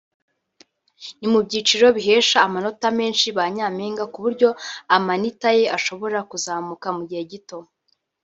[1.19, 4.49] ni mu byiciro bihesha amanota menshi banyampinga kuburyo
[4.95, 7.57] amanita ye ashobora kuzamuka mu gihe gito